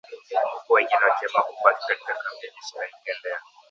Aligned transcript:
huku 0.53 0.73
wengine 0.73 1.05
wakiamua 1.05 1.41
kubaki 1.43 1.87
katika 1.87 2.13
kambi 2.13 2.47
ya 2.47 2.53
jeshi 2.53 2.75
la 2.77 2.85
Uganda 3.01 3.29
ya 3.29 3.39